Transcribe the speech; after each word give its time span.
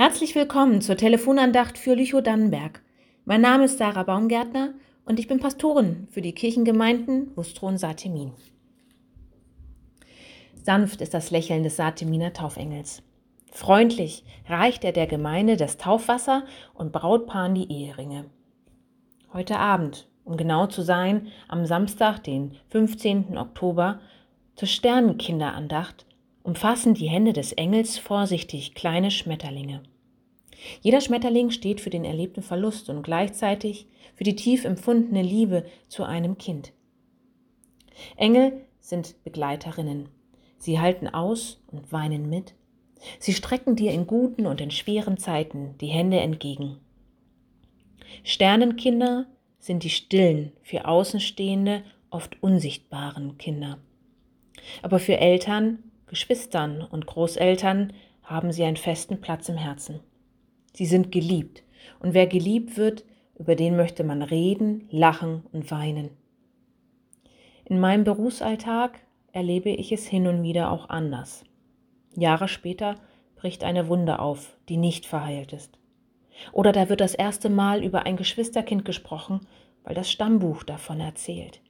Herzlich 0.00 0.34
willkommen 0.34 0.80
zur 0.80 0.96
Telefonandacht 0.96 1.76
für 1.76 1.92
Lüchow-Dannenberg. 1.92 2.80
Mein 3.26 3.42
Name 3.42 3.66
ist 3.66 3.76
Sarah 3.76 4.04
Baumgärtner 4.04 4.72
und 5.04 5.20
ich 5.20 5.28
bin 5.28 5.40
Pastorin 5.40 6.08
für 6.10 6.22
die 6.22 6.32
Kirchengemeinden 6.32 7.36
Wustrow 7.36 7.68
und 7.68 7.76
Satemin. 7.76 8.32
Sanft 10.54 11.02
ist 11.02 11.12
das 11.12 11.30
Lächeln 11.30 11.64
des 11.64 11.76
Sateminer 11.76 12.32
Taufengels. 12.32 13.02
Freundlich 13.52 14.24
reicht 14.48 14.84
er 14.84 14.92
der 14.92 15.06
Gemeinde 15.06 15.58
das 15.58 15.76
Taufwasser 15.76 16.44
und 16.72 16.92
Brautpaaren 16.92 17.54
die 17.54 17.70
Eheringe. 17.70 18.24
Heute 19.34 19.58
Abend, 19.58 20.08
um 20.24 20.38
genau 20.38 20.66
zu 20.66 20.80
sein, 20.80 21.28
am 21.46 21.66
Samstag, 21.66 22.24
den 22.24 22.56
15. 22.70 23.36
Oktober, 23.36 24.00
zur 24.56 24.68
Sternenkinderandacht 24.68 26.06
umfassen 26.42 26.94
die 26.94 27.08
Hände 27.08 27.32
des 27.32 27.52
Engels 27.52 27.98
vorsichtig 27.98 28.74
kleine 28.74 29.10
Schmetterlinge. 29.10 29.82
Jeder 30.82 31.00
Schmetterling 31.00 31.50
steht 31.50 31.80
für 31.80 31.90
den 31.90 32.04
erlebten 32.04 32.42
Verlust 32.42 32.90
und 32.90 33.02
gleichzeitig 33.02 33.86
für 34.14 34.24
die 34.24 34.36
tief 34.36 34.64
empfundene 34.64 35.22
Liebe 35.22 35.64
zu 35.88 36.04
einem 36.04 36.38
Kind. 36.38 36.72
Engel 38.16 38.66
sind 38.80 39.22
Begleiterinnen. 39.24 40.08
Sie 40.58 40.78
halten 40.78 41.08
aus 41.08 41.62
und 41.68 41.92
weinen 41.92 42.28
mit. 42.28 42.54
Sie 43.18 43.32
strecken 43.32 43.76
dir 43.76 43.92
in 43.92 44.06
guten 44.06 44.46
und 44.46 44.60
in 44.60 44.70
schweren 44.70 45.16
Zeiten 45.16 45.74
die 45.80 45.86
Hände 45.86 46.20
entgegen. 46.20 46.76
Sternenkinder 48.24 49.26
sind 49.58 49.84
die 49.84 49.90
stillen, 49.90 50.52
für 50.62 50.86
Außenstehende 50.86 51.82
oft 52.10 52.42
unsichtbaren 52.42 53.38
Kinder. 53.38 53.78
Aber 54.82 54.98
für 54.98 55.16
Eltern 55.16 55.89
Geschwistern 56.10 56.82
und 56.82 57.06
Großeltern 57.06 57.92
haben 58.24 58.50
sie 58.50 58.64
einen 58.64 58.76
festen 58.76 59.20
Platz 59.20 59.48
im 59.48 59.56
Herzen. 59.56 60.00
Sie 60.74 60.84
sind 60.84 61.12
geliebt, 61.12 61.62
und 62.00 62.14
wer 62.14 62.26
geliebt 62.26 62.76
wird, 62.76 63.04
über 63.38 63.54
den 63.54 63.76
möchte 63.76 64.02
man 64.02 64.20
reden, 64.22 64.88
lachen 64.90 65.44
und 65.52 65.70
weinen. 65.70 66.10
In 67.64 67.78
meinem 67.78 68.02
Berufsalltag 68.02 68.98
erlebe 69.30 69.70
ich 69.70 69.92
es 69.92 70.04
hin 70.04 70.26
und 70.26 70.42
wieder 70.42 70.72
auch 70.72 70.88
anders. 70.88 71.44
Jahre 72.16 72.48
später 72.48 72.96
bricht 73.36 73.62
eine 73.62 73.86
Wunde 73.86 74.18
auf, 74.18 74.58
die 74.68 74.78
nicht 74.78 75.06
verheilt 75.06 75.52
ist. 75.52 75.78
Oder 76.50 76.72
da 76.72 76.88
wird 76.88 77.00
das 77.00 77.14
erste 77.14 77.50
Mal 77.50 77.84
über 77.84 78.04
ein 78.04 78.16
Geschwisterkind 78.16 78.84
gesprochen, 78.84 79.46
weil 79.84 79.94
das 79.94 80.10
Stammbuch 80.10 80.64
davon 80.64 80.98
erzählt. 80.98 81.60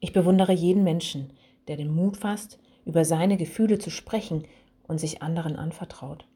Ich 0.00 0.12
bewundere 0.12 0.52
jeden 0.52 0.84
Menschen, 0.84 1.32
der 1.66 1.78
den 1.78 1.94
Mut 1.94 2.18
fasst, 2.18 2.58
über 2.88 3.04
seine 3.04 3.36
Gefühle 3.36 3.78
zu 3.78 3.90
sprechen 3.90 4.44
und 4.88 4.98
sich 4.98 5.22
anderen 5.22 5.56
anvertraut. 5.56 6.26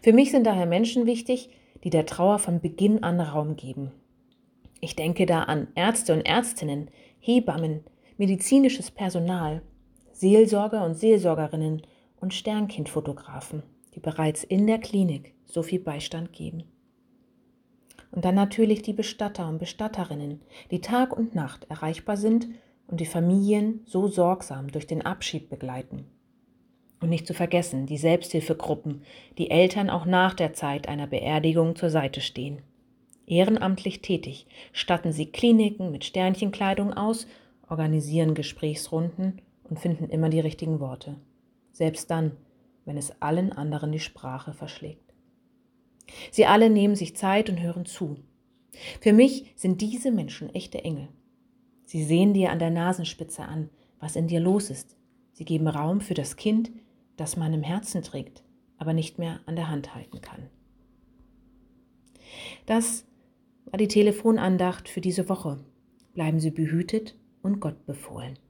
Für 0.00 0.12
mich 0.12 0.30
sind 0.30 0.46
daher 0.46 0.66
Menschen 0.66 1.04
wichtig, 1.04 1.50
die 1.82 1.90
der 1.90 2.06
Trauer 2.06 2.38
von 2.38 2.60
Beginn 2.60 3.02
an 3.02 3.20
Raum 3.20 3.56
geben. 3.56 3.90
Ich 4.80 4.94
denke 4.94 5.26
da 5.26 5.42
an 5.42 5.66
Ärzte 5.74 6.12
und 6.12 6.20
Ärztinnen, 6.20 6.88
Hebammen, 7.18 7.80
medizinisches 8.18 8.92
Personal, 8.92 9.62
Seelsorger 10.12 10.84
und 10.86 10.94
Seelsorgerinnen 10.94 11.82
und 12.20 12.32
Sternkindfotografen, 12.32 13.64
die 13.94 14.00
bereits 14.00 14.44
in 14.44 14.68
der 14.68 14.78
Klinik 14.78 15.34
so 15.44 15.64
viel 15.64 15.80
Beistand 15.80 16.32
geben. 16.32 16.62
Und 18.12 18.24
dann 18.24 18.36
natürlich 18.36 18.82
die 18.82 18.92
Bestatter 18.92 19.48
und 19.48 19.58
Bestatterinnen, 19.58 20.40
die 20.70 20.80
Tag 20.80 21.16
und 21.16 21.34
Nacht 21.34 21.66
erreichbar 21.68 22.16
sind 22.16 22.46
und 22.86 23.00
die 23.00 23.06
Familien 23.06 23.80
so 23.86 24.08
sorgsam 24.08 24.70
durch 24.70 24.86
den 24.86 25.02
Abschied 25.02 25.48
begleiten. 25.48 26.06
Und 27.00 27.10
nicht 27.10 27.26
zu 27.26 27.34
vergessen 27.34 27.86
die 27.86 27.98
Selbsthilfegruppen, 27.98 29.02
die 29.36 29.50
Eltern 29.50 29.90
auch 29.90 30.06
nach 30.06 30.34
der 30.34 30.54
Zeit 30.54 30.88
einer 30.88 31.06
Beerdigung 31.06 31.76
zur 31.76 31.90
Seite 31.90 32.20
stehen. 32.20 32.62
Ehrenamtlich 33.26 34.00
tätig 34.00 34.46
statten 34.72 35.12
sie 35.12 35.26
Kliniken 35.26 35.90
mit 35.90 36.04
Sternchenkleidung 36.04 36.92
aus, 36.92 37.26
organisieren 37.68 38.34
Gesprächsrunden 38.34 39.40
und 39.64 39.80
finden 39.80 40.08
immer 40.10 40.28
die 40.28 40.40
richtigen 40.40 40.80
Worte. 40.80 41.16
Selbst 41.72 42.10
dann, 42.10 42.32
wenn 42.84 42.96
es 42.96 43.20
allen 43.20 43.52
anderen 43.52 43.92
die 43.92 44.00
Sprache 44.00 44.52
verschlägt. 44.52 45.14
Sie 46.30 46.46
alle 46.46 46.68
nehmen 46.70 46.96
sich 46.96 47.16
Zeit 47.16 47.48
und 47.48 47.60
hören 47.60 47.86
zu. 47.86 48.18
Für 49.00 49.12
mich 49.12 49.52
sind 49.56 49.80
diese 49.80 50.10
Menschen 50.10 50.54
echte 50.54 50.84
Engel. 50.84 51.08
Sie 51.94 52.02
sehen 52.02 52.34
dir 52.34 52.50
an 52.50 52.58
der 52.58 52.72
Nasenspitze 52.72 53.44
an, 53.44 53.70
was 54.00 54.16
in 54.16 54.26
dir 54.26 54.40
los 54.40 54.68
ist. 54.68 54.96
Sie 55.32 55.44
geben 55.44 55.68
Raum 55.68 56.00
für 56.00 56.14
das 56.14 56.34
Kind, 56.34 56.72
das 57.16 57.36
man 57.36 57.52
im 57.52 57.62
Herzen 57.62 58.02
trägt, 58.02 58.42
aber 58.78 58.92
nicht 58.92 59.20
mehr 59.20 59.38
an 59.46 59.54
der 59.54 59.70
Hand 59.70 59.94
halten 59.94 60.20
kann. 60.20 60.50
Das 62.66 63.06
war 63.66 63.78
die 63.78 63.86
Telefonandacht 63.86 64.88
für 64.88 65.00
diese 65.00 65.28
Woche. 65.28 65.64
Bleiben 66.14 66.40
Sie 66.40 66.50
behütet 66.50 67.16
und 67.42 67.60
Gott 67.60 67.86
befohlen. 67.86 68.40